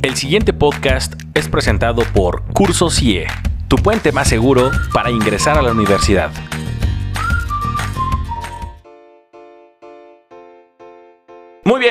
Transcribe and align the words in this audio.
El 0.00 0.16
siguiente 0.16 0.52
podcast 0.52 1.14
es 1.34 1.48
presentado 1.48 2.02
por 2.12 2.42
Curso 2.52 2.90
CIE, 2.90 3.26
tu 3.68 3.76
puente 3.76 4.10
más 4.10 4.28
seguro 4.28 4.70
para 4.92 5.10
ingresar 5.10 5.58
a 5.58 5.62
la 5.62 5.70
universidad. 5.70 6.32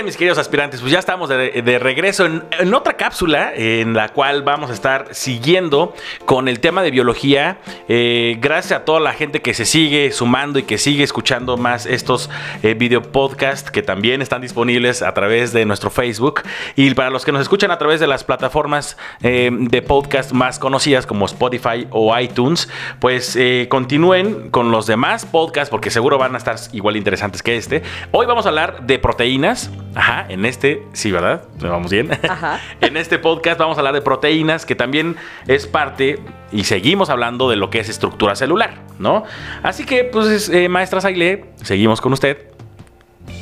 Mis 0.04 0.18
queridos 0.18 0.38
aspirantes, 0.38 0.80
pues 0.80 0.92
ya 0.92 1.00
estamos 1.00 1.30
de, 1.30 1.80
regreso 1.80 2.26
en, 2.26 2.74
otra 2.74 2.94
cápsula 2.94 3.52
en 3.54 3.94
la 3.94 4.10
cual 4.10 4.42
vamos 4.42 4.70
a 4.72 4.74
estar 4.74 5.10
siguiendo 5.12 5.94
con 6.26 6.48
el 6.48 6.60
tema 6.60 6.82
de 6.82 6.92
biología. 6.92 7.60
Eh, 7.88 8.38
gracias 8.40 8.80
a 8.80 8.86
toda 8.86 9.00
la 9.00 9.14
gente 9.14 9.42
que 9.42 9.54
se 9.54 9.66
sigue 9.66 10.12
sumando 10.12 10.60
y 10.60 10.64
que 10.64 10.78
sigue 10.78 11.04
escuchando 11.04 11.58
más 11.58 11.86
estos 11.86 12.30
eh, 12.64 12.74
video 12.74 13.02
podcasts 13.02 13.70
que 13.70 13.82
también 13.82 14.22
están 14.22 14.42
disponibles 14.42 15.02
a 15.02 15.14
través 15.14 15.54
de 15.54 15.66
nuestro 15.66 15.90
Facebook. 15.90 16.42
Y 16.76 16.92
para 16.94 17.10
los 17.10 17.26
que 17.26 17.32
nos 17.32 17.42
escuchan 17.42 17.70
a 17.72 17.78
través 17.78 18.00
de 18.00 18.08
las 18.08 18.24
plataformas 18.24 18.98
eh, 19.22 19.50
de 19.52 19.82
podcast 19.82 20.32
más 20.32 20.58
conocidas 20.58 21.06
como 21.06 21.26
Spotify 21.26 21.88
o 21.92 22.18
iTunes, 22.18 22.70
pues 23.00 23.38
continúen 23.70 24.50
con 24.50 24.72
los 24.72 24.88
demás 24.88 25.26
podcasts 25.26 25.70
porque 25.70 25.90
seguro 25.90 26.18
van 26.18 26.36
a 26.36 26.38
estar 26.38 26.56
igual 26.72 26.98
interesantes 26.98 27.44
que 27.44 27.58
este. 27.58 27.84
Hoy 28.12 28.26
vamos 28.26 28.46
a 28.46 28.50
hablar 28.50 28.84
de 28.84 29.00
proteínas 29.00 29.70
Ajá, 29.94 30.26
en 30.30 30.46
este, 30.46 30.84
sí, 30.94 31.12
¿verdad? 31.12 31.44
Vamos 31.60 31.92
bien. 31.92 32.10
Ajá. 32.30 32.60
en 32.82 32.96
este 32.96 33.20
podcast 33.20 33.60
vamos 33.60 33.78
a 33.78 33.82
hablar 33.82 33.94
de 33.94 34.02
proteínas, 34.02 34.66
que 34.66 34.76
también 34.76 35.18
es 35.48 35.68
parte, 35.68 36.20
y 36.52 36.64
seguimos 36.64 37.10
hablando 37.10 37.50
de 37.50 37.58
lo 37.58 37.70
que 37.70 37.80
es 37.80 37.90
estructura 37.90 38.36
celular, 38.36 38.76
¿no? 39.00 39.24
Así 39.64 39.86
que, 39.86 40.06
pues, 40.06 40.50
eh, 40.50 40.70
maestra 40.70 41.02
Saile, 41.02 41.46
seguimos 41.64 42.00
con 42.00 42.14
usted. 42.14 42.38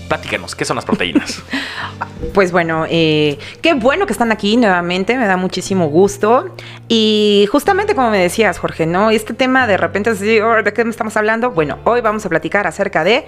Platícanos, 0.07 0.55
¿qué 0.55 0.65
son 0.65 0.75
las 0.75 0.85
proteínas? 0.85 1.43
pues 2.33 2.51
bueno, 2.51 2.85
eh, 2.89 3.37
qué 3.61 3.75
bueno 3.75 4.07
que 4.07 4.13
están 4.13 4.31
aquí 4.31 4.57
nuevamente, 4.57 5.15
me 5.17 5.27
da 5.27 5.37
muchísimo 5.37 5.87
gusto. 5.87 6.55
Y 6.87 7.47
justamente 7.51 7.93
como 7.93 8.09
me 8.09 8.17
decías, 8.17 8.57
Jorge, 8.57 8.87
¿no? 8.87 9.11
Este 9.11 9.35
tema 9.35 9.67
de 9.67 9.77
repente 9.77 10.09
es 10.09 10.21
oh, 10.41 10.63
¿de 10.63 10.73
qué 10.73 10.81
estamos 10.81 11.15
hablando? 11.15 11.51
Bueno, 11.51 11.77
hoy 11.83 12.01
vamos 12.01 12.25
a 12.25 12.29
platicar 12.29 12.65
acerca 12.65 13.03
de 13.03 13.27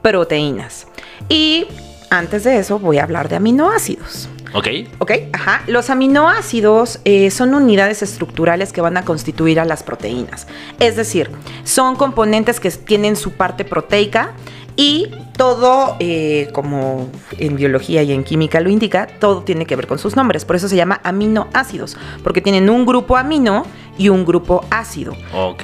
proteínas. 0.00 0.86
Y 1.28 1.66
antes 2.12 2.44
de 2.44 2.58
eso 2.58 2.78
voy 2.78 2.98
a 2.98 3.04
hablar 3.04 3.28
de 3.28 3.36
aminoácidos. 3.36 4.28
Ok. 4.54 4.68
Ok, 4.98 5.12
ajá. 5.32 5.62
Los 5.66 5.88
aminoácidos 5.88 7.00
eh, 7.04 7.30
son 7.30 7.54
unidades 7.54 8.02
estructurales 8.02 8.72
que 8.72 8.82
van 8.82 8.98
a 8.98 9.04
constituir 9.04 9.58
a 9.58 9.64
las 9.64 9.82
proteínas. 9.82 10.46
Es 10.78 10.96
decir, 10.96 11.30
son 11.64 11.96
componentes 11.96 12.60
que 12.60 12.70
tienen 12.70 13.16
su 13.16 13.32
parte 13.32 13.64
proteica 13.64 14.32
y 14.76 15.08
todo, 15.36 15.96
eh, 15.98 16.48
como 16.52 17.08
en 17.38 17.56
biología 17.56 18.02
y 18.02 18.12
en 18.12 18.24
química 18.24 18.60
lo 18.60 18.70
indica, 18.70 19.06
todo 19.18 19.42
tiene 19.42 19.66
que 19.66 19.76
ver 19.76 19.86
con 19.86 19.98
sus 19.98 20.16
nombres. 20.16 20.44
Por 20.44 20.56
eso 20.56 20.68
se 20.68 20.76
llama 20.76 21.00
aminoácidos, 21.04 21.96
porque 22.22 22.40
tienen 22.40 22.70
un 22.70 22.86
grupo 22.86 23.16
amino 23.16 23.64
y 23.98 24.08
un 24.08 24.24
grupo 24.24 24.64
ácido. 24.70 25.14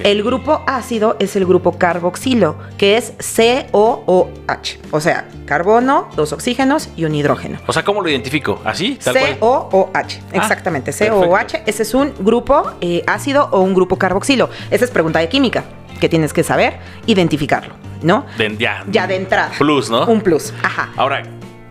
El 0.02 0.22
grupo 0.22 0.62
ácido 0.66 1.16
es 1.18 1.36
el 1.36 1.46
grupo 1.46 1.78
carboxilo, 1.78 2.56
que 2.76 2.96
es 2.96 3.12
COOH. 3.72 4.78
O 4.90 5.00
sea, 5.00 5.28
carbono, 5.46 6.08
dos 6.14 6.32
oxígenos 6.32 6.90
y 6.96 7.04
un 7.04 7.14
hidrógeno. 7.14 7.58
O 7.66 7.72
sea, 7.72 7.84
¿cómo 7.84 8.02
lo 8.02 8.10
identifico? 8.10 8.60
¿Así? 8.64 8.98
COOH. 9.40 9.90
Ah, 9.94 10.04
exactamente. 10.32 10.92
COOH. 10.92 11.62
Ese 11.66 11.82
es 11.82 11.94
un 11.94 12.12
grupo 12.18 12.72
eh, 12.80 13.02
ácido 13.06 13.48
o 13.52 13.60
un 13.60 13.74
grupo 13.74 13.96
carboxilo. 13.96 14.50
Esa 14.70 14.84
es 14.84 14.90
pregunta 14.90 15.20
de 15.20 15.28
química 15.28 15.64
que 15.98 16.08
tienes 16.08 16.32
que 16.32 16.44
saber 16.44 16.78
identificarlo, 17.06 17.74
¿no? 18.02 18.26
ya, 18.58 18.84
ya 18.88 19.06
de 19.06 19.16
entrada. 19.16 19.50
Plus, 19.58 19.90
¿no? 19.90 20.06
Un 20.06 20.20
plus, 20.20 20.52
ajá. 20.62 20.90
Ahora, 20.96 21.22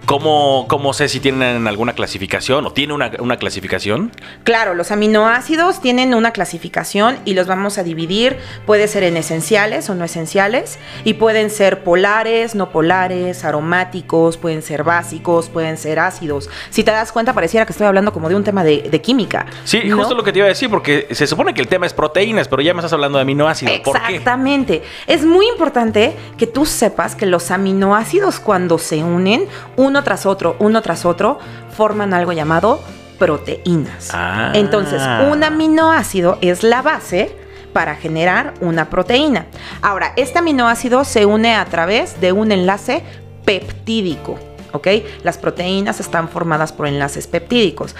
¿Cómo, 0.07 0.67
¿Cómo, 0.69 0.93
sé 0.93 1.09
si 1.09 1.19
tienen 1.19 1.67
alguna 1.67 1.91
clasificación 1.91 2.65
o 2.65 2.71
tiene 2.71 2.93
una, 2.93 3.11
una, 3.19 3.35
clasificación? 3.35 4.09
Claro, 4.45 4.73
los 4.73 4.89
aminoácidos 4.91 5.81
tienen 5.81 6.13
una 6.13 6.31
clasificación 6.31 7.17
y 7.25 7.33
los 7.33 7.45
vamos 7.45 7.77
a 7.77 7.83
dividir. 7.83 8.37
Puede 8.65 8.87
ser 8.87 9.03
en 9.03 9.17
esenciales 9.17 9.89
o 9.89 9.95
no 9.95 10.05
esenciales 10.05 10.79
y 11.03 11.15
pueden 11.15 11.49
ser 11.49 11.83
polares, 11.83 12.55
no 12.55 12.69
polares, 12.69 13.43
aromáticos, 13.43 14.37
pueden 14.37 14.61
ser 14.61 14.85
básicos, 14.85 15.49
pueden 15.49 15.75
ser 15.75 15.99
ácidos. 15.99 16.49
Si 16.69 16.85
te 16.85 16.91
das 16.91 17.11
cuenta, 17.11 17.33
pareciera 17.33 17.65
que 17.65 17.73
estoy 17.73 17.85
hablando 17.85 18.13
como 18.13 18.29
de 18.29 18.35
un 18.35 18.45
tema 18.45 18.63
de, 18.63 19.01
química. 19.01 19.45
Sí, 19.65 19.89
justo 19.91 20.15
lo 20.15 20.23
que 20.23 20.31
te 20.31 20.39
iba 20.39 20.45
a 20.45 20.49
decir, 20.49 20.69
porque 20.69 21.09
se 21.11 21.27
supone 21.27 21.53
que 21.53 21.59
el 21.59 21.67
tema 21.67 21.85
es 21.85 21.93
proteínas, 21.93 22.47
pero 22.47 22.61
ya 22.61 22.73
me 22.73 22.79
estás 22.79 22.93
hablando 22.93 23.17
de 23.17 23.23
aminoácidos. 23.23 23.75
Exactamente. 23.75 24.83
Es 25.05 25.25
muy 25.25 25.49
importante 25.49 26.15
que 26.37 26.47
tú 26.47 26.65
sepas 26.65 27.13
que 27.13 27.25
los 27.25 27.51
aminoácidos 27.51 28.39
cuando 28.39 28.77
se 28.77 29.03
unen, 29.03 29.47
uno 29.75 29.96
tras 30.03 30.25
otro, 30.25 30.55
uno 30.59 30.81
tras 30.81 31.05
otro, 31.05 31.39
forman 31.75 32.13
algo 32.13 32.33
llamado 32.33 32.81
proteínas. 33.17 34.09
Ah. 34.13 34.51
Entonces, 34.53 35.01
un 35.31 35.43
aminoácido 35.43 36.37
es 36.41 36.63
la 36.63 36.81
base 36.81 37.35
para 37.73 37.95
generar 37.95 38.53
una 38.61 38.89
proteína. 38.89 39.45
Ahora, 39.81 40.13
este 40.15 40.39
aminoácido 40.39 41.03
se 41.03 41.25
une 41.25 41.55
a 41.55 41.65
través 41.65 42.19
de 42.21 42.31
un 42.31 42.51
enlace 42.51 43.03
peptídico. 43.45 44.39
¿ok? 44.73 44.87
Las 45.23 45.37
proteínas 45.37 45.99
están 45.99 46.29
formadas 46.29 46.71
por 46.71 46.87
enlaces 46.87 47.27
peptídicos. 47.27 47.95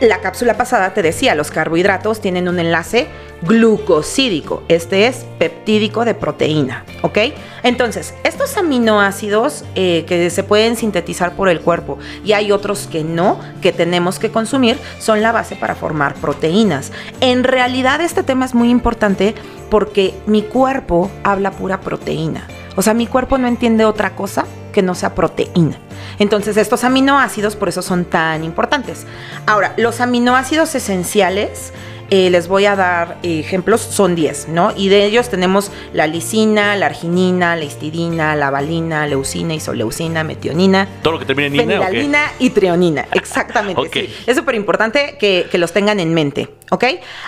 La 0.00 0.20
cápsula 0.20 0.56
pasada 0.56 0.92
te 0.92 1.02
decía, 1.02 1.36
los 1.36 1.52
carbohidratos 1.52 2.20
tienen 2.20 2.48
un 2.48 2.58
enlace 2.58 3.06
glucosídico. 3.42 4.64
Este 4.68 5.06
es 5.06 5.24
peptídico 5.38 6.04
de 6.04 6.14
proteína, 6.14 6.84
¿ok? 7.02 7.18
Entonces, 7.62 8.12
estos 8.24 8.56
aminoácidos 8.56 9.64
eh, 9.76 10.04
que 10.08 10.30
se 10.30 10.42
pueden 10.42 10.76
sintetizar 10.76 11.36
por 11.36 11.48
el 11.48 11.60
cuerpo 11.60 11.98
y 12.24 12.32
hay 12.32 12.50
otros 12.50 12.88
que 12.88 13.04
no, 13.04 13.38
que 13.62 13.72
tenemos 13.72 14.18
que 14.18 14.30
consumir, 14.30 14.78
son 14.98 15.22
la 15.22 15.30
base 15.30 15.54
para 15.54 15.76
formar 15.76 16.14
proteínas. 16.14 16.90
En 17.20 17.44
realidad 17.44 18.00
este 18.00 18.24
tema 18.24 18.46
es 18.46 18.54
muy 18.54 18.70
importante 18.70 19.34
porque 19.70 20.12
mi 20.26 20.42
cuerpo 20.42 21.08
habla 21.22 21.52
pura 21.52 21.80
proteína. 21.80 22.48
O 22.74 22.82
sea, 22.82 22.94
mi 22.94 23.06
cuerpo 23.06 23.38
no 23.38 23.46
entiende 23.46 23.84
otra 23.84 24.16
cosa 24.16 24.44
que 24.74 24.82
no 24.82 24.94
sea 24.94 25.14
proteína. 25.14 25.78
Entonces, 26.18 26.58
estos 26.58 26.84
aminoácidos 26.84 27.56
por 27.56 27.70
eso 27.70 27.80
son 27.80 28.04
tan 28.04 28.44
importantes. 28.44 29.06
Ahora, 29.46 29.72
los 29.78 30.02
aminoácidos 30.02 30.74
esenciales 30.74 31.72
eh, 32.10 32.30
les 32.30 32.48
voy 32.48 32.66
a 32.66 32.76
dar 32.76 33.18
ejemplos, 33.22 33.80
son 33.80 34.14
10, 34.14 34.48
¿no? 34.48 34.72
Y 34.76 34.88
de 34.88 35.04
ellos 35.04 35.28
tenemos 35.28 35.70
la 35.92 36.06
lisina, 36.06 36.76
la 36.76 36.86
arginina, 36.86 37.56
la 37.56 37.64
histidina, 37.64 38.36
la 38.36 38.50
valina, 38.50 39.06
leucina, 39.06 39.54
isoleucina, 39.54 40.24
metionina. 40.24 40.88
Todo 41.02 41.14
lo 41.14 41.18
que 41.18 41.26
termina 41.26 41.62
en 41.62 41.96
ina. 41.96 42.32
y 42.38 42.50
treonina, 42.50 43.06
exactamente. 43.12 44.10
Es 44.26 44.36
súper 44.36 44.54
importante 44.54 45.16
que, 45.18 45.48
los 45.54 45.72
tengan 45.72 46.00
en 46.00 46.12
mente, 46.12 46.48
¿ok? 46.70 46.84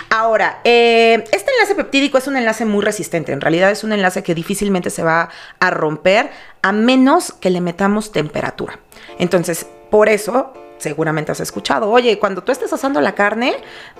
Ahora, 0.09 0.59
eh, 0.63 1.23
este 1.31 1.51
enlace 1.51 1.75
peptídico 1.75 2.17
es 2.17 2.27
un 2.27 2.35
enlace 2.37 2.65
muy 2.65 2.83
resistente. 2.83 3.31
En 3.31 3.41
realidad 3.41 3.71
es 3.71 3.83
un 3.83 3.93
enlace 3.93 4.21
que 4.21 4.35
difícilmente 4.35 4.89
se 4.89 5.01
va 5.01 5.29
a 5.59 5.69
romper 5.71 6.29
a 6.61 6.71
menos 6.71 7.31
que 7.31 7.49
le 7.49 7.61
metamos 7.61 8.11
temperatura. 8.11 8.79
Entonces, 9.17 9.65
por 9.89 10.09
eso 10.09 10.53
seguramente 10.77 11.31
has 11.31 11.39
escuchado, 11.39 11.89
oye, 11.89 12.19
cuando 12.19 12.43
tú 12.43 12.51
estés 12.51 12.71
asando 12.71 13.01
la 13.01 13.15
carne, 13.15 13.55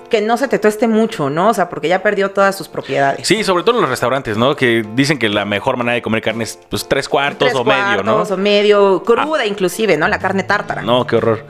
que 0.10 0.22
no 0.22 0.38
se 0.38 0.48
te 0.48 0.60
tueste 0.60 0.88
mucho, 0.88 1.30
¿no? 1.30 1.50
O 1.50 1.54
sea, 1.54 1.70
porque 1.70 1.88
ya 1.88 2.02
perdió 2.02 2.32
todas 2.32 2.56
sus 2.56 2.68
propiedades. 2.68 3.28
Sí, 3.28 3.44
sobre 3.44 3.64
todo 3.64 3.76
en 3.76 3.82
los 3.82 3.90
restaurantes, 3.90 4.38
¿no? 4.38 4.56
Que 4.56 4.86
dicen 4.96 5.20
que 5.20 5.30
la 5.30 5.46
mejor 5.46 5.78
manera 5.78 5.96
de 5.96 6.02
comer 6.02 6.22
carne 6.22 6.44
es 6.44 6.60
pues 6.70 6.88
tres 6.88 7.10
cuartos 7.10 7.54
o 7.54 7.64
medio, 7.64 8.04
¿no? 8.04 8.24
o 8.24 8.38
medio, 8.38 9.04
cruda 9.04 9.46
inclusive, 9.46 9.98
¿no? 9.98 10.08
La 10.08 10.20
carne 10.20 10.44
tártara. 10.44 10.82
No, 10.82 11.06
qué 11.06 11.18
horror. 11.18 11.46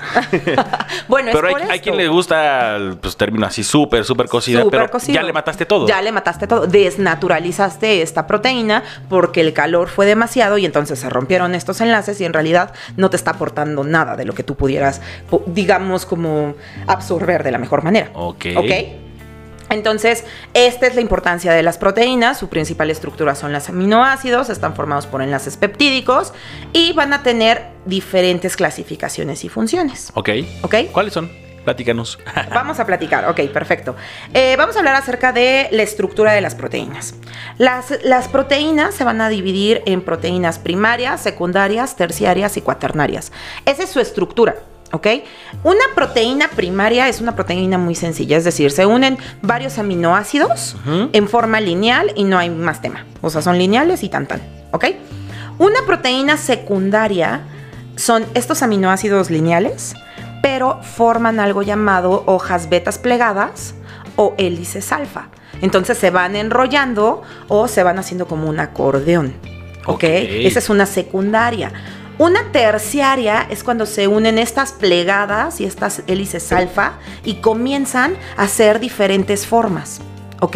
bueno, 1.07 1.31
Pero 1.34 1.47
hay, 1.47 1.63
hay, 1.69 1.79
quien 1.79 1.97
le 1.97 2.07
gusta, 2.07 2.78
pues 3.01 3.16
término 3.16 3.45
así 3.45 3.63
súper, 3.63 4.03
súper 4.06 4.28
cocida, 4.28 4.63
pero 4.69 4.89
ya 5.07 5.24
le 5.24 5.34
mataste 5.34 5.66
todo. 5.66 5.88
Ya 5.88 6.01
le 6.01 6.12
mataste 6.12 6.47
todo. 6.47 6.68
Desnaturalizaste 6.68 8.01
esta 8.01 8.28
proteína 8.28 8.84
porque 9.09 9.41
el 9.41 9.53
calor 9.53 9.89
fue 9.89 10.06
demasiado 10.06 10.57
y 10.57 10.66
entonces 10.66 11.00
se 11.00 11.09
rompieron 11.09 11.56
estos 11.56 11.81
enlaces 11.81 12.19
y 12.22 12.25
en 12.25 12.34
realidad 12.34 12.74
no 12.95 13.09
te 13.09 13.18
está 13.18 13.31
aportando 13.31 13.84
nada 13.84 14.16
de 14.16 14.25
lo 14.25 14.34
que 14.34 14.44
tú 14.44 14.56
pudieras 14.56 15.01
digamos, 15.45 16.06
como 16.06 16.56
absorber 16.88 17.44
de 17.44 17.51
la 17.51 17.57
mejor 17.57 17.83
manera. 17.83 18.10
Ok. 18.13 18.45
Ok. 18.56 18.72
Entonces, 19.70 20.24
esta 20.54 20.88
es 20.88 20.96
la 20.96 21.02
importancia 21.02 21.52
de 21.54 21.64
las 21.64 21.78
proteínas. 21.78 22.38
Su 22.38 22.50
principal 22.50 22.90
estructura 22.90 23.36
son 23.36 23.52
los 23.52 23.68
aminoácidos, 23.70 24.50
están 24.50 24.76
formados 24.76 25.08
por 25.08 25.22
enlaces 25.22 25.58
peptídicos 25.58 26.34
y 26.74 26.94
van 26.94 27.14
a 27.14 27.24
tener 27.24 27.66
diferentes 27.86 28.56
clasificaciones 28.56 29.44
y 29.44 29.50
funciones. 29.50 30.12
Ok. 30.14 30.30
¿Ok? 30.62 30.76
¿Cuáles 30.92 31.14
son? 31.14 31.30
Platícanos. 31.66 32.18
vamos 32.50 32.80
a 32.80 32.86
platicar, 32.86 33.28
ok, 33.28 33.42
perfecto. 33.52 33.94
Eh, 34.34 34.56
vamos 34.58 34.78
a 34.78 34.80
hablar 34.80 34.96
acerca 34.96 35.34
de 35.34 35.68
la 35.72 35.84
estructura 35.84 36.32
de 36.32 36.40
las 36.40 36.56
proteínas. 36.56 37.16
Las, 37.58 38.06
las 38.06 38.30
proteínas 38.30 38.96
se 38.96 39.04
van 39.04 39.20
a 39.20 39.28
dividir 39.28 39.82
en 39.86 40.02
proteínas 40.02 40.60
primarias, 40.60 41.20
secundarias, 41.20 41.98
terciarias 41.98 42.56
y 42.56 42.62
cuaternarias. 42.62 43.34
Esa 43.66 43.84
es 43.84 43.90
su 43.90 44.00
estructura. 44.00 44.56
¿Ok? 44.92 45.07
Una 45.63 45.84
proteína 45.95 46.50
primaria 46.50 47.10
es 47.10 47.19
una 47.19 47.36
proteína 47.36 47.78
muy 47.78 47.94
sencilla, 47.94 48.38
es 48.38 48.45
decir, 48.45 48.72
se 48.72 48.86
unen 48.86 49.18
varios 49.42 49.78
aminoácidos 49.78 50.78
en 51.13 51.28
forma 51.28 51.60
lineal 51.60 52.13
y 52.16 52.24
no 52.24 52.38
hay 52.38 52.50
más 52.50 52.81
tema. 52.81 53.06
O 53.22 53.30
sea, 53.30 53.42
son 53.42 53.57
lineales 53.57 54.04
y 54.04 54.10
tan 54.10 54.28
tan. 54.28 54.42
¿Ok? 54.72 54.86
Una 55.57 55.81
proteína 55.86 56.38
secundaria 56.38 57.42
son 57.95 58.25
estos 58.34 58.62
aminoácidos 58.62 59.30
lineales, 59.30 59.94
pero 60.42 60.81
forman 60.84 61.39
algo 61.39 61.63
llamado 61.63 62.24
hojas 62.25 62.69
betas 62.69 62.98
plegadas 62.98 63.74
o 64.16 64.36
hélices 64.38 64.92
alfa. 64.92 65.30
Entonces 65.62 65.98
se 65.98 66.12
van 66.12 66.36
enrollando 66.36 67.24
o 67.48 67.68
se 67.68 67.84
van 67.84 67.98
haciendo 68.00 68.28
como 68.28 68.48
un 68.48 68.60
acordeón. 68.60 69.34
¿Ok? 69.86 70.04
Esa 70.04 70.60
es 70.60 70.69
una 70.69 70.86
secundaria. 70.86 71.72
Una 72.19 72.52
terciaria 72.52 73.46
es 73.48 73.64
cuando 73.64 73.86
se 73.86 74.08
unen 74.08 74.40
estas 74.40 74.72
plegadas 74.72 75.62
y 75.62 75.66
estas 75.66 76.02
hélices 76.08 76.52
alfa 76.52 76.94
y 77.24 77.36
comienzan 77.36 78.16
a 78.38 78.44
hacer 78.44 78.80
diferentes 78.80 79.46
formas. 79.46 80.02
¿Ok? 80.42 80.56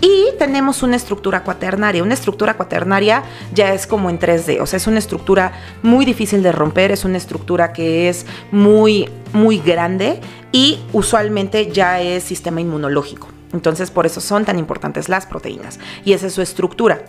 Y 0.00 0.26
tenemos 0.38 0.82
una 0.84 0.94
estructura 0.94 1.42
cuaternaria. 1.42 2.04
Una 2.04 2.14
estructura 2.14 2.54
cuaternaria 2.54 3.24
ya 3.52 3.74
es 3.74 3.88
como 3.88 4.10
en 4.10 4.18
3D, 4.20 4.60
o 4.60 4.66
sea, 4.66 4.76
es 4.76 4.86
una 4.86 4.98
estructura 4.98 5.52
muy 5.82 6.04
difícil 6.04 6.42
de 6.42 6.52
romper, 6.52 6.92
es 6.92 7.04
una 7.04 7.18
estructura 7.18 7.72
que 7.72 8.08
es 8.08 8.26
muy, 8.52 9.08
muy 9.32 9.58
grande 9.58 10.20
y 10.52 10.80
usualmente 10.92 11.70
ya 11.72 12.00
es 12.00 12.22
sistema 12.22 12.60
inmunológico. 12.60 13.28
Entonces, 13.52 13.90
por 13.90 14.06
eso 14.06 14.20
son 14.20 14.44
tan 14.44 14.58
importantes 14.58 15.08
las 15.08 15.26
proteínas. 15.26 15.78
Y 16.04 16.12
esa 16.12 16.28
es 16.28 16.32
su 16.32 16.42
estructura, 16.42 17.04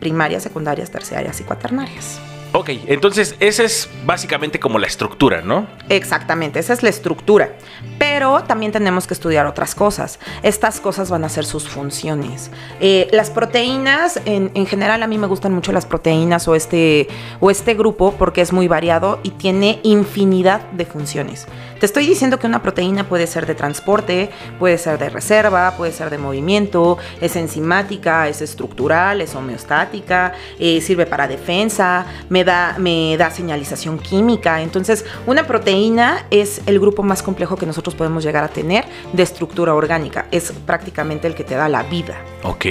primarias, 0.00 0.42
secundarias, 0.42 0.90
terciarias 0.90 1.40
y 1.40 1.44
cuaternarias. 1.44 2.18
Ok, 2.52 2.70
entonces 2.86 3.36
esa 3.40 3.62
es 3.62 3.90
básicamente 4.06 4.58
como 4.58 4.78
la 4.78 4.86
estructura, 4.86 5.42
¿no? 5.42 5.66
Exactamente, 5.90 6.58
esa 6.58 6.72
es 6.72 6.82
la 6.82 6.88
estructura. 6.88 7.52
Pero 7.98 8.42
también 8.44 8.72
tenemos 8.72 9.06
que 9.06 9.14
estudiar 9.14 9.46
otras 9.46 9.74
cosas. 9.74 10.18
Estas 10.42 10.80
cosas 10.80 11.10
van 11.10 11.24
a 11.24 11.28
ser 11.28 11.44
sus 11.44 11.68
funciones. 11.68 12.50
Eh, 12.80 13.08
las 13.12 13.30
proteínas, 13.30 14.20
en, 14.24 14.50
en, 14.54 14.66
general 14.66 15.02
a 15.02 15.06
mí 15.06 15.18
me 15.18 15.26
gustan 15.26 15.52
mucho 15.52 15.72
las 15.72 15.84
proteínas 15.84 16.48
o 16.48 16.54
este, 16.54 17.08
o 17.40 17.50
este 17.50 17.74
grupo 17.74 18.14
porque 18.18 18.40
es 18.40 18.52
muy 18.52 18.66
variado 18.66 19.20
y 19.22 19.30
tiene 19.30 19.80
infinidad 19.82 20.62
de 20.70 20.86
funciones. 20.86 21.46
Te 21.78 21.86
estoy 21.86 22.06
diciendo 22.06 22.40
que 22.40 22.46
una 22.48 22.60
proteína 22.60 23.08
puede 23.08 23.28
ser 23.28 23.46
de 23.46 23.54
transporte, 23.54 24.30
puede 24.58 24.78
ser 24.78 24.98
de 24.98 25.10
reserva, 25.10 25.74
puede 25.76 25.92
ser 25.92 26.10
de 26.10 26.18
movimiento, 26.18 26.98
es 27.20 27.36
enzimática, 27.36 28.26
es 28.26 28.42
estructural, 28.42 29.20
es 29.20 29.36
homeostática, 29.36 30.32
eh, 30.58 30.80
sirve 30.80 31.06
para 31.06 31.28
defensa, 31.28 32.04
me 32.28 32.37
da, 32.44 32.76
me 32.78 33.16
da 33.16 33.30
señalización 33.30 33.98
química. 33.98 34.62
Entonces, 34.62 35.04
una 35.26 35.46
proteína 35.46 36.26
es 36.30 36.62
el 36.66 36.78
grupo 36.80 37.02
más 37.02 37.22
complejo 37.22 37.56
que 37.56 37.66
nosotros 37.66 37.94
podemos 37.94 38.24
llegar 38.24 38.44
a 38.44 38.48
tener 38.48 38.84
de 39.12 39.22
estructura 39.22 39.74
orgánica. 39.74 40.26
Es 40.30 40.52
prácticamente 40.66 41.26
el 41.26 41.34
que 41.34 41.44
te 41.44 41.54
da 41.54 41.68
la 41.68 41.82
vida. 41.82 42.16
Ok. 42.42 42.66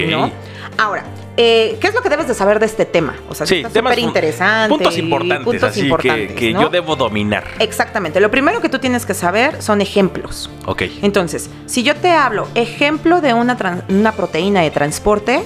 Ahora, 0.76 1.04
eh, 1.36 1.76
¿qué 1.80 1.88
es 1.88 1.94
lo 1.94 2.02
que 2.02 2.08
debes 2.08 2.28
de 2.28 2.34
saber 2.34 2.58
de 2.58 2.66
este 2.66 2.84
tema? 2.84 3.14
O 3.28 3.34
sea, 3.34 3.46
sí, 3.46 3.62
súper 3.62 3.98
interesante. 3.98 4.74
Puntos 4.74 4.98
importantes, 4.98 5.44
puntos 5.44 5.76
importantes 5.76 6.32
que, 6.32 6.52
yo 6.52 6.68
debo 6.68 6.96
dominar. 6.96 7.44
Exactamente. 7.58 8.20
Lo 8.20 8.30
primero 8.30 8.60
que 8.60 8.68
tú 8.68 8.78
tienes 8.78 9.06
que 9.06 9.14
saber 9.14 9.62
son 9.62 9.80
ejemplos. 9.80 10.50
Ok. 10.66 10.82
Entonces, 11.02 11.50
si 11.66 11.82
yo 11.82 11.94
te 11.96 12.10
hablo 12.10 12.48
ejemplo 12.54 13.20
de 13.20 13.34
una, 13.34 13.84
una 13.88 14.12
proteína 14.12 14.62
de 14.62 14.70
transporte, 14.70 15.42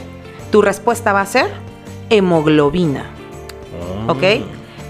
tu 0.51 0.63
respuesta 0.63 1.13
va 1.13 1.23
a 1.23 1.27
ser 1.27 1.51
hemoglobina. 2.11 3.12
Ah. 4.07 4.13
¿Ok? 4.13 4.23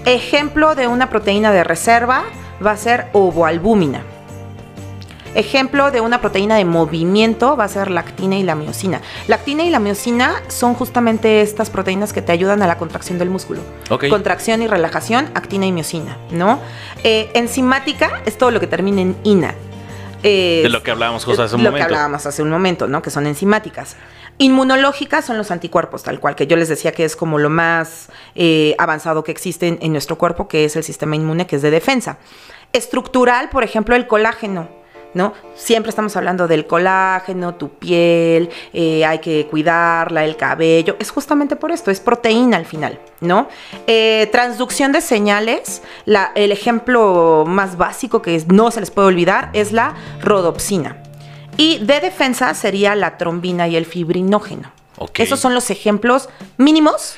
Ejemplo 0.05 0.75
de 0.75 0.87
una 0.87 1.09
proteína 1.09 1.51
de 1.51 1.63
reserva 1.63 2.23
va 2.65 2.71
a 2.71 2.77
ser 2.77 3.07
ovoalbúmina. 3.13 4.01
Ejemplo 5.35 5.89
de 5.89 5.99
una 5.99 6.21
proteína 6.21 6.57
de 6.57 6.65
movimiento 6.65 7.57
va 7.57 7.63
a 7.63 7.67
ser 7.67 7.89
lactina 7.89 8.37
y 8.37 8.43
la 8.43 8.53
miocina. 8.53 9.01
Lactina 9.27 9.63
y 9.63 9.71
la 9.71 9.79
miocina 9.79 10.35
son 10.47 10.75
justamente 10.75 11.41
estas 11.41 11.69
proteínas 11.71 12.13
que 12.13 12.21
te 12.21 12.31
ayudan 12.31 12.61
a 12.61 12.67
la 12.67 12.77
contracción 12.77 13.17
del 13.17 13.29
músculo. 13.29 13.61
Contracción 14.09 14.61
y 14.61 14.67
relajación, 14.67 15.31
actina 15.33 15.65
y 15.65 15.71
miocina, 15.71 16.17
¿no? 16.31 16.59
Eh, 17.03 17.31
enzimática 17.33 18.21
es 18.25 18.37
todo 18.37 18.51
lo 18.51 18.59
que 18.59 18.67
termina 18.67 19.01
en 19.01 19.15
ina. 19.23 19.55
de 20.21 20.67
lo 20.69 20.83
que 20.83 20.91
hablábamos 20.91 21.25
justo 21.25 21.41
hace 21.41 21.55
un 21.55 21.63
momento. 21.63 21.79
Lo 21.79 21.87
que 21.87 21.93
hablábamos 21.93 22.25
hace 22.25 22.43
un 22.43 22.49
momento, 22.49 22.87
¿no? 22.87 23.01
Que 23.01 23.09
son 23.09 23.25
enzimáticas. 23.25 23.95
Inmunológicas 24.37 25.25
son 25.25 25.37
los 25.37 25.51
anticuerpos, 25.51 26.03
tal 26.03 26.19
cual, 26.19 26.35
que 26.35 26.47
yo 26.47 26.55
les 26.55 26.67
decía 26.67 26.91
que 26.91 27.05
es 27.05 27.15
como 27.15 27.37
lo 27.37 27.49
más 27.49 28.09
eh, 28.35 28.75
avanzado 28.77 29.23
que 29.23 29.31
existe 29.31 29.77
en 29.79 29.91
nuestro 29.91 30.17
cuerpo, 30.17 30.47
que 30.47 30.65
es 30.65 30.75
el 30.75 30.83
sistema 30.83 31.15
inmune, 31.15 31.47
que 31.47 31.57
es 31.57 31.61
de 31.61 31.71
defensa. 31.71 32.17
Estructural, 32.73 33.49
por 33.49 33.63
ejemplo, 33.63 33.95
el 33.95 34.07
colágeno 34.07 34.83
¿no? 35.13 35.33
Siempre 35.55 35.89
estamos 35.89 36.15
hablando 36.15 36.47
del 36.47 36.65
colágeno, 36.65 37.55
tu 37.55 37.69
piel, 37.69 38.49
eh, 38.73 39.05
hay 39.05 39.19
que 39.19 39.47
cuidarla, 39.47 40.25
el 40.25 40.35
cabello. 40.35 40.95
Es 40.99 41.11
justamente 41.11 41.55
por 41.55 41.71
esto, 41.71 41.91
es 41.91 41.99
proteína 41.99 42.57
al 42.57 42.65
final, 42.65 42.99
¿no? 43.21 43.47
Eh, 43.87 44.27
transducción 44.31 44.91
de 44.91 45.01
señales, 45.01 45.81
el 46.35 46.51
ejemplo 46.51 47.45
más 47.47 47.77
básico 47.77 48.21
que 48.21 48.43
no 48.47 48.71
se 48.71 48.79
les 48.79 48.91
puede 48.91 49.07
olvidar 49.07 49.49
es 49.53 49.71
la 49.71 49.93
rodopsina. 50.21 51.02
Y 51.57 51.79
de 51.79 51.99
defensa 51.99 52.53
sería 52.53 52.95
la 52.95 53.17
trombina 53.17 53.67
y 53.67 53.75
el 53.75 53.85
fibrinógeno. 53.85 54.71
Esos 55.15 55.39
son 55.39 55.53
los 55.53 55.69
ejemplos 55.69 56.29
mínimos 56.57 57.15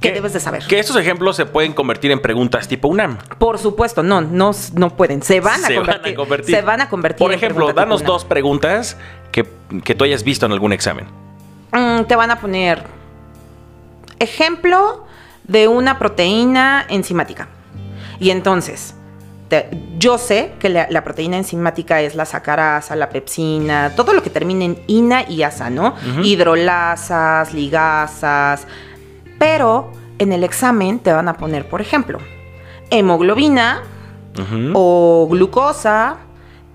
que 0.00 0.12
debes 0.12 0.32
de 0.34 0.40
saber. 0.40 0.62
Que 0.66 0.78
estos 0.78 0.96
ejemplos 0.96 1.36
se 1.36 1.46
pueden 1.46 1.72
convertir 1.72 2.10
en 2.10 2.20
preguntas 2.20 2.68
tipo 2.68 2.88
UNAM. 2.88 3.18
Por 3.38 3.58
supuesto, 3.58 4.02
no, 4.02 4.20
no, 4.20 4.52
no 4.74 4.96
pueden. 4.96 5.22
Se 5.22 5.40
van 5.40 5.64
a, 5.64 5.74
convertir, 6.14 6.54
Se 6.54 6.62
van 6.62 6.80
a 6.82 6.88
convertir. 6.88 7.18
Por 7.18 7.32
ejemplo, 7.32 7.72
danos 7.72 8.04
dos 8.04 8.24
preguntas 8.24 8.96
que, 9.32 9.44
tú 9.44 10.04
hayas 10.04 10.22
visto 10.22 10.46
en 10.46 10.52
algún 10.52 10.72
examen. 10.72 11.06
Mm, 11.72 12.04
te 12.04 12.14
van 12.14 12.30
a 12.30 12.40
poner 12.40 12.84
ejemplo 14.18 15.06
de 15.44 15.68
una 15.68 15.98
proteína 15.98 16.86
enzimática. 16.88 17.48
Y 18.20 18.30
entonces, 18.30 18.94
yo 19.98 20.18
sé 20.18 20.52
que 20.58 20.68
la, 20.68 21.04
proteína 21.04 21.36
enzimática 21.36 22.00
es 22.00 22.14
la 22.14 22.24
sacarasa, 22.24 22.96
la 22.96 23.08
pepsina, 23.08 23.92
todo 23.96 24.12
lo 24.12 24.22
que 24.22 24.30
termine 24.30 24.64
en 24.64 24.78
ina 24.86 25.28
y 25.28 25.42
asa, 25.42 25.70
¿no? 25.70 25.94
Hidrolasas, 26.22 27.52
ligasas. 27.54 28.66
Pero 29.38 29.92
en 30.18 30.32
el 30.32 30.44
examen 30.44 30.98
te 30.98 31.12
van 31.12 31.28
a 31.28 31.34
poner, 31.36 31.68
por 31.68 31.80
ejemplo, 31.80 32.18
hemoglobina 32.90 33.82
o 34.74 35.28
glucosa, 35.30 36.16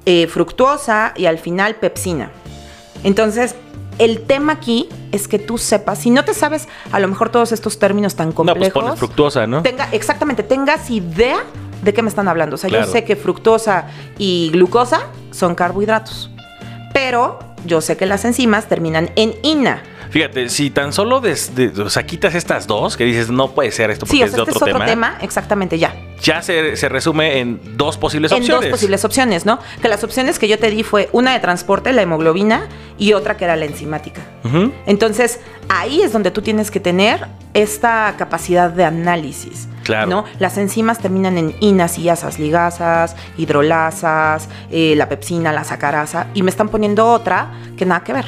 eh, 0.05 0.27
fructuosa 0.27 1.13
y 1.15 1.25
al 1.25 1.37
final 1.37 1.75
pepsina. 1.75 2.31
Entonces, 3.03 3.55
el 3.97 4.21
tema 4.21 4.53
aquí 4.53 4.87
es 5.11 5.27
que 5.27 5.39
tú 5.39 5.57
sepas, 5.57 5.99
si 5.99 6.09
no 6.09 6.23
te 6.23 6.33
sabes 6.33 6.67
a 6.91 6.99
lo 6.99 7.07
mejor 7.07 7.29
todos 7.29 7.51
estos 7.51 7.79
términos 7.79 8.15
tan 8.15 8.31
complejos. 8.31 8.67
No, 8.67 8.73
pues 8.73 8.83
pones 8.83 8.99
fructuosa, 8.99 9.45
¿no? 9.45 9.61
Tenga, 9.61 9.89
exactamente, 9.91 10.41
tengas 10.43 10.89
idea 10.89 11.43
de 11.81 11.93
qué 11.93 12.01
me 12.01 12.09
están 12.09 12.27
hablando. 12.27 12.55
O 12.55 12.57
sea, 12.57 12.69
yo 12.69 12.83
sé 12.85 13.03
que 13.03 13.15
fructosa 13.15 13.87
y 14.17 14.49
glucosa 14.51 15.07
son 15.31 15.55
carbohidratos, 15.55 16.29
pero 16.93 17.39
yo 17.65 17.81
sé 17.81 17.97
que 17.97 18.05
las 18.05 18.25
enzimas 18.25 18.67
terminan 18.67 19.11
en 19.15 19.35
ina. 19.43 19.83
Fíjate, 20.09 20.49
si 20.49 20.71
tan 20.71 20.91
solo 20.91 21.21
o 21.21 21.89
sea, 21.89 22.05
quitas 22.05 22.33
estas 22.33 22.65
dos, 22.65 22.97
que 22.97 23.03
dices, 23.03 23.29
no 23.29 23.51
puede 23.51 23.71
ser 23.71 23.91
esto 23.91 24.05
porque 24.07 24.17
sí, 24.17 24.23
es 24.23 24.31
de 24.31 24.37
este 24.39 24.41
otro, 24.41 24.65
es 24.65 24.73
otro 24.73 24.85
tema, 24.85 25.17
Exactamente, 25.21 25.77
ya. 25.77 25.93
Ya 26.21 26.41
se, 26.41 26.75
resume 26.89 27.39
en 27.39 27.77
dos 27.77 27.97
posibles 27.97 28.31
opciones. 28.31 28.49
En 28.49 28.69
dos 28.69 28.71
posibles 28.71 29.05
opciones, 29.05 29.45
¿no? 29.45 29.59
Que 29.81 29.87
las 29.87 30.03
opciones 30.03 30.39
que 30.39 30.47
yo 30.47 30.59
te 30.59 30.69
di 30.69 30.83
fue 30.83 31.09
una 31.11 31.33
de 31.33 31.39
transporte, 31.39 31.93
la 31.93 32.01
hemoglobina, 32.01 32.67
y 32.97 33.13
otra 33.13 33.37
que 33.37 33.45
era 33.45 33.55
la 33.55 33.65
enzimática. 33.65 34.21
Entonces, 34.85 35.39
ahí 35.69 36.01
es 36.01 36.11
donde 36.11 36.31
tú 36.31 36.41
tienes 36.41 36.71
que 36.71 36.79
tener 36.79 37.27
esta 37.53 38.13
capacidad 38.17 38.69
de 38.69 38.83
análisis. 38.85 39.67
Claro. 39.83 40.07
¿no? 40.07 40.25
Las 40.37 40.57
enzimas 40.57 40.99
terminan 40.99 41.37
en 41.37 41.55
inas 41.61 41.97
y 41.97 42.09
asas 42.09 42.37
ligasas, 42.37 43.15
hidrolasas, 43.37 44.49
eh, 44.69 44.93
la 44.95 45.09
pepsina, 45.09 45.51
la 45.51 45.63
sacarasa, 45.63 46.27
y 46.33 46.43
me 46.43 46.51
están 46.51 46.69
poniendo 46.69 47.11
otra 47.11 47.51
que 47.77 47.85
nada 47.85 48.03
que 48.03 48.13
ver. 48.13 48.25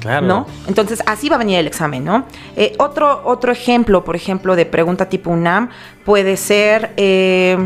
Claro. 0.00 0.26
¿No? 0.26 0.46
Entonces, 0.66 1.02
así 1.06 1.28
va 1.28 1.36
a 1.36 1.38
venir 1.38 1.58
el 1.58 1.66
examen, 1.66 2.04
¿no? 2.04 2.24
Eh, 2.56 2.74
otro, 2.78 3.22
otro 3.24 3.52
ejemplo, 3.52 4.04
por 4.04 4.16
ejemplo, 4.16 4.56
de 4.56 4.66
pregunta 4.66 5.08
tipo 5.08 5.30
UNAM 5.30 5.70
puede 6.04 6.36
ser. 6.36 6.92
Eh, 6.96 7.56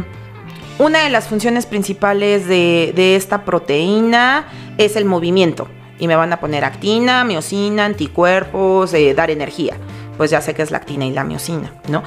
una 0.78 1.00
de 1.00 1.10
las 1.10 1.28
funciones 1.28 1.66
principales 1.66 2.48
de, 2.48 3.14
esta 3.16 3.44
proteína 3.44 4.46
es 4.78 4.96
el 4.96 5.04
movimiento. 5.04 5.68
Y 5.98 6.08
me 6.08 6.16
van 6.16 6.32
a 6.32 6.40
poner 6.40 6.64
actina, 6.64 7.24
miocina, 7.24 7.84
anticuerpos, 7.84 8.92
eh, 8.94 9.14
dar 9.14 9.30
energía. 9.30 9.76
Pues 10.16 10.30
ya 10.30 10.40
sé 10.40 10.54
que 10.54 10.62
es 10.62 10.70
la 10.70 10.78
actina 10.78 11.04
y 11.04 11.12
la 11.12 11.24
miocina, 11.24 11.72
¿no? 11.88 12.02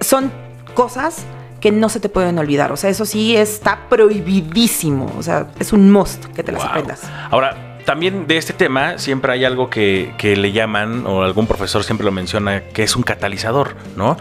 Son 0.00 0.30
cosas 0.74 1.24
que 1.60 1.70
no 1.70 1.88
se 1.88 2.00
te 2.00 2.08
pueden 2.08 2.38
olvidar. 2.38 2.72
O 2.72 2.76
sea, 2.76 2.90
eso 2.90 3.06
sí 3.06 3.36
está 3.36 3.88
prohibidísimo. 3.88 5.10
O 5.18 5.22
sea, 5.22 5.48
es 5.58 5.72
un 5.72 5.90
must 5.90 6.26
que 6.26 6.42
te 6.42 6.52
las 6.52 6.64
aprendas. 6.64 7.02
Ahora, 7.30 7.69
también 7.84 8.26
de 8.26 8.36
este 8.36 8.52
tema 8.52 8.98
siempre 8.98 9.32
hay 9.32 9.44
algo 9.44 9.70
que, 9.70 10.12
le 10.22 10.52
llaman, 10.52 11.06
o 11.06 11.22
algún 11.22 11.46
profesor 11.46 11.84
siempre 11.84 12.04
lo 12.04 12.12
menciona, 12.12 12.64
que 12.64 12.82
es 12.82 12.96
un 12.96 13.02
catalizador, 13.02 13.76
¿no? 13.96 14.16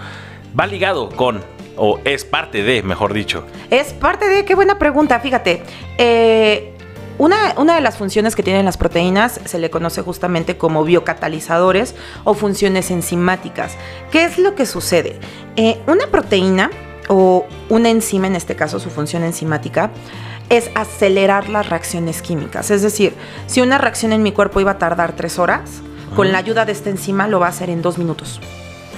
Va 0.60 0.66
ligado 0.68 1.10
con, 1.10 1.44
o 1.78 2.00
es 2.06 2.26
parte 2.26 2.64
de, 2.64 2.84
mejor 2.84 3.14
dicho. 3.14 3.46
Es 3.70 3.94
parte 3.94 4.28
de, 4.28 4.46
qué 4.46 4.56
buena 4.56 4.80
pregunta, 4.80 5.20
fíjate. 5.20 5.64
Eh, 5.98 6.74
una, 7.18 7.54
una, 7.58 7.76
de 7.76 7.82
las 7.82 7.98
funciones 7.98 8.36
que 8.36 8.44
tienen 8.44 8.66
las 8.66 8.78
proteínas 8.78 9.42
se 9.44 9.60
le 9.60 9.70
conoce 9.70 10.02
justamente 10.02 10.58
como 10.58 10.86
biocatalizadores 10.86 11.96
o 12.24 12.34
funciones 12.34 12.92
enzimáticas. 12.92 13.76
¿Qué 14.10 14.24
es 14.24 14.38
lo 14.38 14.56
que 14.56 14.66
sucede? 14.66 15.20
Eh, 15.58 15.80
una 15.86 16.08
proteína 16.08 16.72
o 17.10 17.46
una 17.68 17.90
enzima, 17.90 18.28
en 18.28 18.36
este 18.36 18.56
caso 18.56 18.80
su 18.80 18.90
función 18.90 19.24
enzimática, 19.24 19.92
es 20.50 20.70
acelerar 20.76 21.50
las 21.50 21.70
reacciones 21.70 22.22
químicas. 22.22 22.72
Es 22.72 22.82
decir, 22.82 23.14
si 23.48 23.62
una 23.62 23.78
reacción 23.78 24.14
en 24.14 24.24
mi 24.24 24.32
cuerpo 24.32 24.60
iba 24.60 24.72
a 24.72 24.78
tardar 24.78 25.14
tres 25.14 25.40
horas, 25.40 25.82
con 26.16 26.32
la 26.32 26.40
ayuda 26.40 26.66
de 26.66 26.72
esta 26.72 26.90
enzima 26.90 27.28
lo 27.28 27.40
va 27.40 27.48
a 27.48 27.50
hacer 27.50 27.70
en 27.70 27.82
dos 27.82 27.98
minutos. 27.98 28.42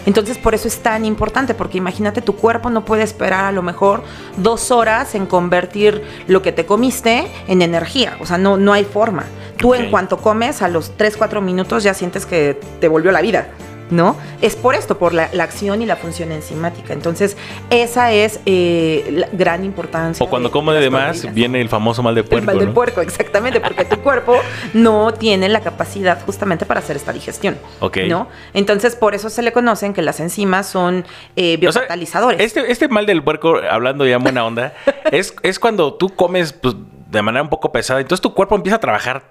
Entonces 0.06 0.38
por 0.38 0.56
eso 0.56 0.68
es 0.68 0.80
tan 0.80 1.06
importante, 1.06 1.54
porque 1.54 1.78
imagínate 1.78 2.22
tu 2.22 2.36
cuerpo 2.36 2.70
no 2.70 2.86
puede 2.86 3.04
esperar 3.04 3.46
a 3.46 3.52
lo 3.52 3.62
mejor 3.62 4.04
dos 4.38 4.72
horas 4.72 5.14
en 5.14 5.26
convertir 5.28 6.04
lo 6.28 6.42
que 6.42 6.52
te 6.52 6.66
comiste 6.66 7.28
en 7.48 7.62
energía, 7.62 8.18
o 8.20 8.26
sea, 8.26 8.38
no, 8.38 8.58
no 8.58 8.74
hay 8.74 8.84
forma. 8.84 9.26
Tú 9.58 9.76
en 9.76 9.92
cuanto 9.92 10.18
comes, 10.18 10.64
a 10.64 10.68
los 10.68 10.98
3, 10.98 11.18
4 11.18 11.40
minutos 11.40 11.84
ya 11.84 11.94
sientes 11.94 12.26
que 12.26 12.60
te 12.80 12.88
volvió 12.88 13.12
la 13.12 13.22
vida. 13.22 13.50
¿No? 13.92 14.16
Es 14.42 14.56
por 14.56 14.74
esto, 14.74 14.98
por 14.98 15.14
la, 15.14 15.30
acción 15.42 15.82
y 15.82 15.86
la 15.86 15.96
función 15.96 16.32
enzimática. 16.32 16.94
Entonces, 16.94 17.38
esa 17.70 18.12
es 18.12 18.40
eh, 18.46 19.08
la 19.12 19.28
gran 19.32 19.64
importancia. 19.64 20.26
O 20.26 20.30
cuando 20.30 20.50
come 20.50 20.74
de 20.74 20.90
más, 20.90 21.32
viene 21.34 21.62
el 21.62 21.70
famoso 21.70 22.02
mal 22.02 22.16
de 22.16 22.24
puerco. 22.24 22.38
El 22.40 22.46
mal 22.46 22.60
del 22.66 22.74
puerco, 22.74 23.02
exactamente, 23.02 23.60
porque 23.60 23.86
tu 23.86 23.98
cuerpo 23.98 24.36
no 24.74 25.14
tiene 25.14 25.50
la 25.50 25.60
capacidad 25.60 26.24
justamente 26.26 26.66
para 26.66 26.80
hacer 26.80 26.96
esta 26.96 27.14
digestión. 27.14 27.58
Ok. 27.80 27.98
¿No? 28.08 28.28
Entonces, 28.54 28.96
por 28.96 29.14
eso 29.14 29.30
se 29.30 29.42
le 29.42 29.52
conocen 29.52 29.94
que 29.94 30.02
las 30.02 30.20
enzimas 30.20 30.68
son 30.68 31.06
eh, 31.36 31.58
biocatalizadores. 31.58 32.40
este, 32.40 32.72
este 32.72 32.88
mal 32.88 33.06
del 33.06 33.24
puerco, 33.24 33.58
hablando 33.70 34.06
ya 34.06 34.16
en 34.16 34.24
buena 34.24 34.46
onda, 34.46 34.74
es, 35.12 35.36
es 35.44 35.60
cuando 35.60 35.94
tú 35.96 36.10
comes 36.10 36.54
pues, 36.54 36.76
de 37.10 37.22
manera 37.22 37.44
un 37.44 37.50
poco 37.50 37.72
pesada, 37.72 38.00
entonces 38.00 38.22
tu 38.22 38.34
cuerpo 38.34 38.56
empieza 38.56 38.78
a 38.78 38.80
trabajar 38.80 39.24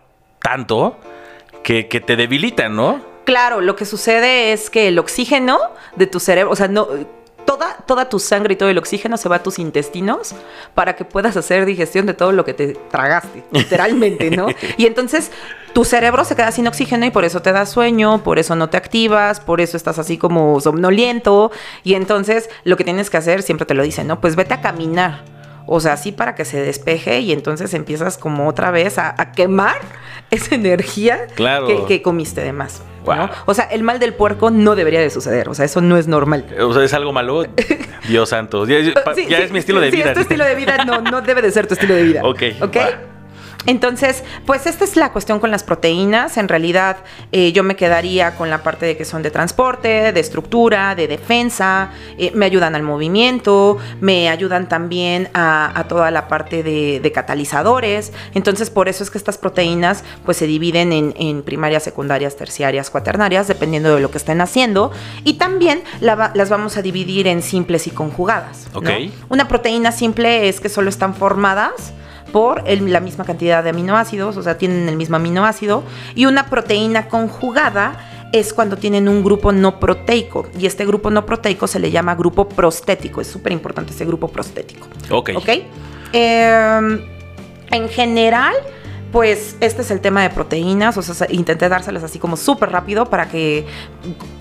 tanto 0.43 0.99
que, 1.63 1.89
que 1.89 2.01
te 2.01 2.17
debilita, 2.17 2.69
¿no? 2.69 3.10
Claro, 3.31 3.61
lo 3.61 3.77
que 3.77 3.85
sucede 3.85 4.53
es 4.53 4.71
que 4.71 4.89
el 4.89 4.99
oxígeno 4.99 5.57
de 5.95 6.09
tu 6.09 6.19
cerebro, 6.19 6.51
o 6.51 6.57
sea, 6.57 6.67
no, 6.67 6.89
toda, 7.45 7.77
toda 7.87 8.09
tu 8.09 8.19
sangre 8.19 8.55
y 8.55 8.57
todo 8.57 8.71
el 8.71 8.77
oxígeno 8.77 9.17
se 9.17 9.29
va 9.29 9.37
a 9.37 9.43
tus 9.45 9.61
intestinos 9.61 10.35
para 10.75 10.97
que 10.97 11.05
puedas 11.05 11.37
hacer 11.37 11.65
digestión 11.65 12.07
de 12.07 12.15
todo 12.15 12.33
lo 12.33 12.45
que 12.45 12.55
te 12.55 12.73
tragaste, 12.91 13.45
literalmente, 13.53 14.33
¿no? 14.33 14.49
y 14.77 14.85
entonces 14.87 15.31
tu 15.73 15.85
cerebro 15.85 16.25
se 16.25 16.35
queda 16.35 16.51
sin 16.51 16.67
oxígeno 16.67 17.07
y 17.07 17.13
por 17.13 17.25
eso 17.25 17.41
te 17.41 17.53
da 17.53 17.67
sueño, 17.67 18.21
por 18.25 18.41
eso 18.41 18.57
no 18.57 18.69
te 18.69 18.77
activas, 18.77 19.39
por 19.39 19.61
eso 19.61 19.77
estás 19.77 20.01
así 20.01 20.19
como 20.19 20.61
somnoliento. 20.61 21.53
Y 21.85 21.95
entonces 21.95 22.51
lo 22.65 22.77
que 22.77 22.83
tienes 22.83 23.11
que 23.11 23.19
hacer, 23.19 23.45
siempre 23.45 23.65
te 23.65 23.75
lo 23.75 23.85
dicen, 23.85 24.09
¿no? 24.09 24.21
Pues 24.21 24.35
vete 24.35 24.55
a 24.55 24.61
caminar. 24.61 25.23
O 25.73 25.79
sea, 25.79 25.93
así 25.93 26.11
para 26.11 26.35
que 26.35 26.45
se 26.45 26.61
despeje 26.61 27.21
y 27.21 27.31
entonces 27.31 27.73
empiezas 27.75 28.19
como 28.19 28.49
otra 28.49 28.73
vez 28.73 28.99
a, 28.99 29.15
quemar 29.37 29.77
esa 30.33 30.57
energía 30.57 31.29
que, 31.87 32.03
comiste 32.03 32.41
de 32.41 32.53
más. 32.53 32.83
O 33.47 33.55
sea, 33.55 33.67
el 33.67 33.85
mal 33.85 34.01
del 34.01 34.13
puerco 34.13 34.51
no 34.51 34.75
debería 34.75 34.99
de 34.99 35.11
suceder. 35.11 35.49
O 35.49 35.55
sea, 35.55 35.65
eso 35.65 35.81
no 35.81 35.97
es 35.97 36.09
normal. 36.09 36.45
O 36.61 36.75
sea, 36.75 36.83
es 36.83 36.93
algo 36.93 37.13
malo. 37.13 37.45
Dios 38.09 38.29
santo. 38.29 38.67
Ya, 38.67 38.79
es 38.79 39.53
mi 39.53 39.61
estilo 39.61 39.81
de 39.81 39.93
vida. 39.93 40.03
Sí, 40.03 40.09
es 40.09 40.15
tu 40.15 40.21
estilo 40.23 40.45
de 40.45 40.57
vida. 40.57 40.85
No, 40.85 41.03
no 41.03 41.23
debe 41.23 41.41
de 41.41 41.53
ser 41.53 41.69
tu 41.69 41.75
estilo 41.75 41.95
de 41.95 42.03
vida. 42.03 42.23
Ok. 42.25 42.43
Ok. 42.63 42.77
Entonces, 43.67 44.25
pues 44.47 44.67
esta 44.67 44.85
es 44.85 44.97
la 44.97 45.13
cuestión 45.13 45.39
con 45.39 45.51
las 45.51 45.65
proteínas. 45.65 46.37
En 46.37 46.49
realidad, 46.49 46.99
eh, 47.33 47.53
yo 47.53 47.63
me 47.63 47.77
quedaría 47.77 48.37
con 48.37 48.49
la 48.49 48.63
parte 48.63 48.87
de 48.87 48.97
que 48.97 49.05
son 49.05 49.23
de 49.23 49.31
transporte, 49.31 50.13
de 50.13 50.21
estructura, 50.21 50.95
de 50.95 51.09
defensa, 51.09 51.91
eh, 52.17 52.33
me 52.35 52.47
ayudan 52.47 52.75
al 52.75 52.83
movimiento, 52.83 53.79
me 54.01 54.29
ayudan 54.29 54.69
también 54.69 55.29
a, 55.35 55.85
toda 55.89 56.11
la 56.11 56.29
parte 56.29 56.63
de, 56.63 57.11
catalizadores. 57.13 58.13
Entonces, 58.35 58.71
por 58.71 58.89
eso 58.89 59.03
es 59.03 59.11
que 59.11 59.19
estas 59.19 59.37
proteínas 59.37 60.05
pues 60.25 60.37
se 60.37 60.47
dividen 60.47 60.93
en, 60.93 61.43
primarias, 61.43 61.83
secundarias, 61.83 62.37
terciarias, 62.37 62.89
cuaternarias, 62.89 63.49
dependiendo 63.49 63.95
de 63.95 64.01
lo 64.01 64.11
que 64.11 64.19
estén 64.19 64.41
haciendo. 64.41 64.93
Y 65.25 65.35
también 65.35 65.83
las 66.01 66.49
vamos 66.49 66.77
a 66.77 66.83
dividir 66.83 67.27
en 67.27 67.43
simples 67.43 67.87
y 67.89 67.91
conjugadas. 67.91 68.69
Una 69.29 69.49
proteína 69.49 69.93
simple 69.93 70.49
es 70.49 70.61
que 70.61 70.69
solo 70.69 70.89
están 70.89 71.15
formadas 71.15 71.93
por 72.33 72.65
la 72.67 73.01
misma 73.01 73.25
cantidad 73.25 73.63
de 73.63 73.71
aminoácidos, 73.71 74.37
o 74.37 74.43
sea, 74.43 74.59
tienen 74.59 74.89
el 74.89 74.97
mismo 74.97 75.17
aminoácido, 75.17 75.83
y 76.15 76.27
una 76.27 76.47
proteína 76.49 77.09
conjugada 77.09 78.29
es 78.33 78.53
cuando 78.53 78.77
tienen 78.77 79.09
un 79.09 79.25
grupo 79.25 79.53
no 79.53 79.81
proteico, 79.81 80.47
y 80.59 80.67
este 80.67 80.87
grupo 80.87 81.11
no 81.11 81.27
proteico 81.27 81.67
se 81.67 81.79
le 81.79 81.91
llama 81.91 82.15
grupo 82.15 82.49
prostético, 82.49 83.21
es 83.21 83.27
súper 83.27 83.53
importante 83.53 83.93
ese 83.93 84.05
grupo 84.05 84.29
prostético. 84.29 84.87
Ok. 85.11 85.31
Ok. 85.37 85.49
Em, 86.13 87.01
en 87.71 87.89
general, 87.89 88.55
pues 89.13 89.57
este 89.61 89.83
es 89.83 89.91
el 89.91 90.01
tema 90.01 90.23
de 90.23 90.31
proteínas, 90.31 90.97
o 90.97 91.03
sea, 91.03 91.27
intenté 91.31 91.69
dárselas 91.69 92.03
así 92.05 92.19
como 92.19 92.37
súper 92.37 92.71
rápido 92.71 93.07
para 93.07 93.29
que 93.29 93.67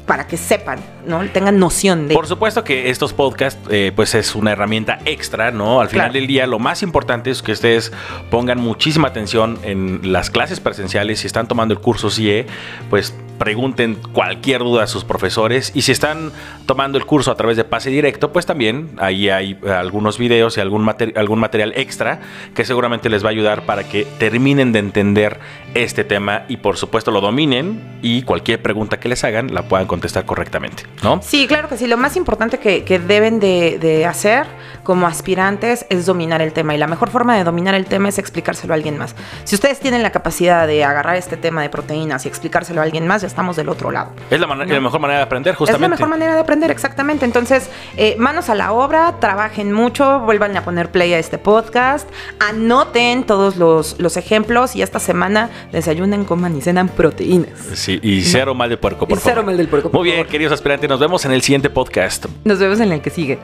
para 0.10 0.26
que 0.26 0.38
sepan, 0.38 0.80
¿no? 1.06 1.24
Tengan 1.30 1.60
noción 1.60 2.08
de. 2.08 2.16
Por 2.16 2.26
supuesto 2.26 2.64
que 2.64 2.90
estos 2.90 3.14
podcasts, 3.14 3.62
eh, 3.70 3.92
pues 3.96 4.16
es 4.16 4.34
una 4.34 4.54
herramienta 4.54 4.98
extra, 5.06 5.52
¿no? 5.52 5.82
Al 5.82 5.90
final 5.90 6.12
del 6.12 6.26
día, 6.26 6.48
lo 6.48 6.58
más 6.58 6.82
importante 6.82 7.30
es 7.30 7.44
que 7.44 7.52
ustedes 7.52 7.92
pongan 8.32 8.60
muchísima 8.60 9.10
atención 9.10 9.60
en 9.62 10.12
las 10.12 10.32
clases 10.32 10.60
presenciales. 10.60 11.20
Si 11.20 11.28
están 11.28 11.48
tomando 11.48 11.76
el 11.76 11.80
curso 11.80 12.10
CIE, 12.10 12.48
pues 12.90 13.14
pregunten 13.38 14.00
cualquier 14.12 14.60
duda 14.60 14.84
a 14.84 14.88
sus 14.88 15.06
profesores 15.06 15.72
y 15.74 15.84
si 15.84 15.94
están 15.94 16.34
tomando 16.66 16.98
el 16.98 17.06
curso 17.06 17.32
a 17.32 17.36
través 17.36 17.56
de 17.56 17.64
pase 17.64 17.90
directo, 17.90 18.34
pues 18.34 18.46
también 18.46 18.90
ahí 18.98 19.30
hay 19.30 19.58
algunos 19.66 20.18
videos 20.18 20.58
y 20.58 20.60
algún, 20.60 20.92
algún 21.16 21.40
material 21.40 21.72
extra 21.78 22.20
que 22.54 22.66
seguramente 22.66 23.10
les 23.10 23.24
va 23.24 23.30
a 23.30 23.32
ayudar 23.32 23.66
para 23.66 23.86
que 23.88 24.06
terminen 24.18 24.74
de 24.74 24.80
entender 24.80 25.40
este 25.74 26.04
tema 26.04 26.44
y 26.50 26.58
por 26.58 26.76
supuesto 26.76 27.12
lo 27.12 27.22
dominen 27.22 28.00
y 28.02 28.24
cualquier 28.24 28.62
pregunta 28.62 29.00
que 29.00 29.08
les 29.08 29.24
hagan 29.24 29.54
la 29.54 29.70
puedan 29.70 29.88
contestar 29.88 29.99
correctamente, 30.26 30.84
¿no? 31.04 31.22
Sí, 31.22 31.48
claro 31.48 31.70
que 31.70 31.78
sí. 31.78 31.88
Lo 31.88 31.98
más 31.98 32.16
importante 32.16 32.60
que, 32.60 33.00
deben 33.00 33.40
de, 33.40 34.06
hacer 34.06 34.48
como 34.90 35.06
aspirantes 35.06 35.86
es 35.90 36.08
dominar 36.08 36.42
el 36.42 36.52
tema. 36.52 36.74
Y 36.74 36.80
la 36.80 36.88
mejor 36.88 37.12
forma 37.12 37.38
de 37.38 37.44
dominar 37.44 37.76
el 37.76 37.86
tema 37.86 38.10
es 38.10 38.18
explicárselo 38.18 38.74
a 38.74 38.76
alguien 38.76 38.98
más. 38.98 39.16
Si 39.44 39.54
ustedes 39.54 39.80
tienen 39.80 40.02
la 40.02 40.12
capacidad 40.12 40.66
de 40.66 40.84
agarrar 40.84 41.16
este 41.16 41.38
tema 41.38 41.62
de 41.62 41.70
proteínas 41.70 42.26
y 42.26 42.28
explicárselo 42.28 42.82
a 42.82 42.86
alguien 42.86 43.06
más, 43.06 43.22
ya 43.22 43.28
estamos 43.28 43.56
del 43.56 43.70
otro 43.70 43.92
lado. 43.92 44.14
Es 44.32 44.40
la, 44.40 44.48
mejor 44.48 45.00
manera 45.00 45.20
de 45.20 45.26
aprender, 45.26 45.54
justamente. 45.54 45.86
Es 45.86 45.90
la 45.92 45.96
mejor 45.96 46.10
manera 46.10 46.34
de 46.34 46.40
aprender, 46.40 46.72
exactamente. 46.72 47.24
Entonces, 47.24 47.70
eh, 47.98 48.16
manos 48.18 48.50
a 48.50 48.56
la 48.56 48.72
obra, 48.72 49.18
trabajen 49.20 49.72
mucho, 49.74 50.22
vuelvan 50.22 50.58
a 50.58 50.64
poner 50.64 50.90
play 50.90 51.14
a 51.14 51.20
este 51.20 51.38
podcast, 51.38 52.10
anoten 52.40 53.26
todos 53.26 53.58
los, 53.58 54.00
los 54.00 54.18
ejemplos 54.18 54.76
y 54.76 54.82
esta 54.82 54.98
semana 54.98 55.52
desayunen, 55.72 56.26
coman 56.26 56.58
y 56.58 56.62
cenan 56.62 56.90
proteínas. 56.90 57.60
Sí, 57.76 58.00
y 58.02 58.24
cero 58.24 58.56
mal 58.56 58.72
de 58.72 58.78
puerco, 58.78 59.08
por 59.08 59.20
favor. 59.20 59.34
Cero 59.34 59.44
mal 59.46 59.56
del 59.56 59.68
puerco. 59.68 59.92
Muy 59.94 60.06
bien, 60.06 60.26
queridos 60.26 60.52
aspirantes, 60.52 60.90
nos 60.90 61.00
vemos 61.00 61.24
en 61.26 61.32
el 61.32 61.44
siguiente 61.44 61.70
podcast. 61.70 62.26
Nos 62.44 62.58
vemos 62.58 62.80
en 62.80 62.92
el 62.92 63.02
que 63.02 63.12
sigue. 63.12 63.38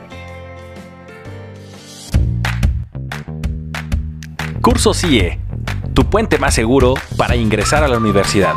Curso 4.66 4.92
CIE, 4.92 5.38
tu 5.94 6.10
puente 6.10 6.38
más 6.38 6.52
seguro 6.52 6.94
para 7.16 7.36
ingresar 7.36 7.84
a 7.84 7.88
la 7.88 7.98
universidad. 7.98 8.52